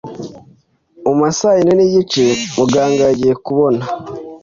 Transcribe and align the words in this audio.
muma 1.03 1.27
saayine 1.37 1.73
nigice 1.77 2.25
muganga 2.57 3.01
yagiye 3.09 3.33
kubona 3.45 3.83